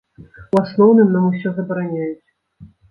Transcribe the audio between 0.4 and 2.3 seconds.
У асноўным нам усё забараняюць.